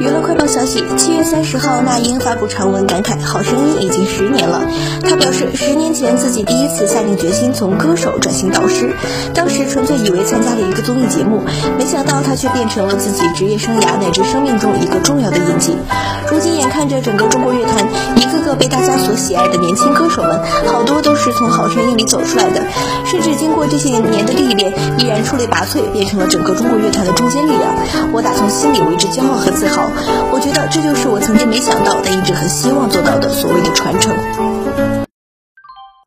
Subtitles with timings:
[0.00, 4.60] 娱乐快报消息：七月三十号，那英发布长文感慨，《好声音》已经十年了。
[5.02, 8.94] 他表示，十年前自己第一次下定决心从歌手转型导师，
[9.34, 11.42] 当时纯粹以为参加了一个综艺节目，
[11.76, 15.76] 没想到他却变成了自己职业生涯乃至生命中一个重要的印记。
[16.30, 17.84] 如今眼看着整个中国乐坛
[18.16, 22.62] 一个个被大家所喜爱的年轻歌手们，好多都是从《好声音》里走出来的，
[23.04, 27.74] 甚至经过这些年的历练，依然出类拔萃，变成了整个中国乐坛的中坚力量。
[28.12, 29.67] 我打从心里为之骄傲和自豪。
[30.70, 34.14] 这就是我曾经没想到，但一直很希望做到的所谓的传承。